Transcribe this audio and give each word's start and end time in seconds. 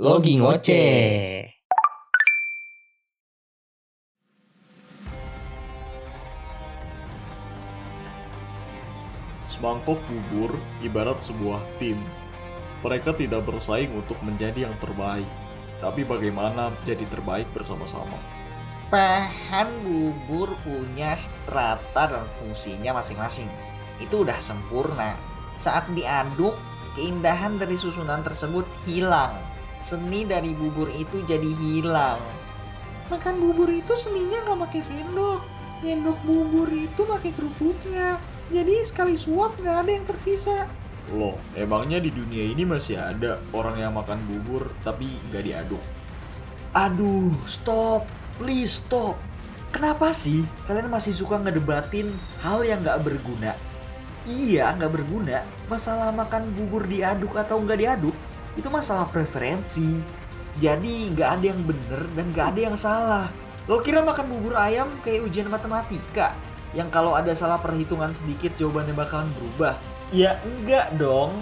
Logi 0.00 0.40
ngoceh. 0.40 1.44
Semangkok 9.52 10.00
bubur 10.08 10.56
ibarat 10.80 11.20
sebuah 11.20 11.60
tim. 11.76 12.00
Mereka 12.80 13.12
tidak 13.12 13.44
bersaing 13.44 13.92
untuk 13.92 14.16
menjadi 14.24 14.72
yang 14.72 14.76
terbaik, 14.80 15.28
tapi 15.84 16.08
bagaimana 16.08 16.72
menjadi 16.80 17.04
terbaik 17.12 17.52
bersama-sama. 17.52 18.16
Bahan 18.88 19.68
bubur 19.84 20.56
punya 20.64 21.20
strata 21.20 22.08
dan 22.08 22.24
fungsinya 22.40 23.04
masing-masing. 23.04 23.52
Itu 24.00 24.24
udah 24.24 24.40
sempurna. 24.40 25.12
Saat 25.60 25.92
diaduk, 25.92 26.56
keindahan 26.96 27.60
dari 27.60 27.76
susunan 27.76 28.24
tersebut 28.24 28.64
hilang. 28.88 29.36
Seni 29.80 30.28
dari 30.28 30.52
bubur 30.52 30.92
itu 30.92 31.24
jadi 31.24 31.50
hilang. 31.60 32.20
Makan 33.10 33.42
bubur 33.42 33.66
itu 33.72 33.96
seninya 33.96 34.44
nggak 34.46 34.70
pakai 34.70 34.80
sendok. 34.84 35.40
Nyendok 35.80 36.18
bubur 36.22 36.68
itu 36.70 37.00
pakai 37.02 37.32
kerupuknya. 37.32 38.20
Jadi 38.52 38.74
sekali 38.84 39.16
suap 39.16 39.56
nggak 39.58 39.76
ada 39.82 39.90
yang 39.90 40.06
tersisa. 40.06 40.68
Loh, 41.10 41.34
emangnya 41.58 41.98
di 41.98 42.12
dunia 42.14 42.44
ini 42.54 42.62
masih 42.62 43.00
ada 43.00 43.40
orang 43.50 43.82
yang 43.82 43.96
makan 43.96 44.20
bubur 44.30 44.70
tapi 44.84 45.10
nggak 45.32 45.42
diaduk? 45.42 45.82
Aduh, 46.70 47.34
stop. 47.50 48.06
Please 48.38 48.84
stop. 48.84 49.18
Kenapa 49.70 50.14
sih 50.14 50.46
kalian 50.66 50.90
masih 50.90 51.14
suka 51.14 51.38
ngedebatin 51.38 52.10
hal 52.42 52.62
yang 52.62 52.82
nggak 52.82 53.02
berguna? 53.02 53.54
Iya, 54.28 54.70
nggak 54.76 54.92
berguna. 54.92 55.42
Masalah 55.66 56.12
makan 56.12 56.52
bubur 56.54 56.86
diaduk 56.86 57.34
atau 57.34 57.58
nggak 57.62 57.78
diaduk, 57.78 58.16
itu 58.58 58.66
masalah 58.66 59.06
preferensi. 59.10 60.00
Jadi 60.58 61.14
nggak 61.14 61.30
ada 61.38 61.44
yang 61.54 61.60
bener 61.62 62.00
dan 62.18 62.24
nggak 62.34 62.46
ada 62.54 62.60
yang 62.60 62.76
salah. 62.76 63.26
Lo 63.70 63.78
kira 63.78 64.02
makan 64.02 64.26
bubur 64.26 64.58
ayam 64.58 64.90
kayak 65.06 65.30
ujian 65.30 65.46
matematika? 65.46 66.34
Yang 66.74 66.88
kalau 66.90 67.14
ada 67.14 67.34
salah 67.34 67.58
perhitungan 67.58 68.10
sedikit 68.14 68.54
jawabannya 68.58 68.94
bakalan 68.94 69.30
berubah? 69.38 69.74
Ya 70.10 70.42
enggak 70.42 70.98
dong. 70.98 71.38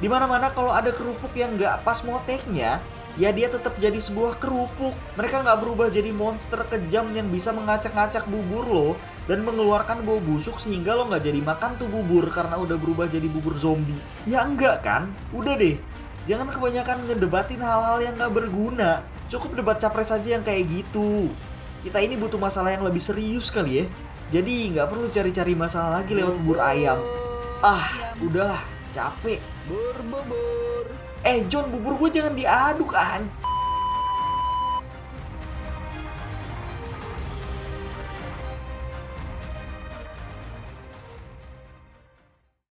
Di 0.00 0.08
mana-mana 0.08 0.52
kalau 0.52 0.72
ada 0.72 0.92
kerupuk 0.92 1.32
yang 1.36 1.56
nggak 1.56 1.84
pas 1.84 2.00
moteknya, 2.04 2.80
ya 3.20 3.28
dia 3.32 3.48
tetap 3.52 3.76
jadi 3.76 3.96
sebuah 4.00 4.40
kerupuk. 4.40 4.96
Mereka 5.16 5.44
nggak 5.44 5.60
berubah 5.60 5.92
jadi 5.92 6.08
monster 6.12 6.64
kejam 6.68 7.12
yang 7.12 7.28
bisa 7.28 7.52
mengacak-ngacak 7.52 8.24
bubur 8.28 8.64
lo 8.64 8.90
dan 9.28 9.44
mengeluarkan 9.44 10.00
bau 10.04 10.16
busuk 10.20 10.56
sehingga 10.56 10.96
lo 10.96 11.08
nggak 11.08 11.24
jadi 11.28 11.40
makan 11.44 11.76
tuh 11.76 11.88
bubur 11.88 12.32
karena 12.32 12.56
udah 12.56 12.76
berubah 12.80 13.08
jadi 13.12 13.28
bubur 13.28 13.56
zombie. 13.60 14.00
Ya 14.24 14.44
enggak 14.44 14.80
kan? 14.84 15.12
Udah 15.36 15.56
deh. 15.56 15.76
Jangan 16.28 16.52
kebanyakan 16.52 17.08
ngedebatin 17.08 17.60
hal-hal 17.64 17.98
yang 18.04 18.14
nggak 18.16 18.32
berguna. 18.32 19.00
Cukup 19.32 19.56
debat 19.56 19.80
capres 19.80 20.12
aja 20.12 20.36
yang 20.36 20.44
kayak 20.44 20.68
gitu. 20.68 21.32
Kita 21.80 21.96
ini 22.02 22.18
butuh 22.20 22.36
masalah 22.36 22.76
yang 22.76 22.84
lebih 22.84 23.00
serius 23.00 23.48
kali 23.48 23.80
ya. 23.80 23.84
Jadi 24.30 24.76
nggak 24.76 24.86
perlu 24.92 25.08
cari-cari 25.08 25.56
masalah 25.56 26.04
lagi 26.04 26.12
lewat 26.12 26.34
bubur 26.44 26.60
ayam. 26.60 27.00
Ah, 27.64 27.88
udahlah, 28.20 28.60
capek. 28.92 29.40
Bur 29.64 29.96
bubur. 30.06 30.84
Eh 31.24 31.44
John, 31.48 31.72
bubur 31.72 31.96
gue 32.04 32.20
jangan 32.20 32.36
diaduk 32.36 32.92
an. 32.92 33.24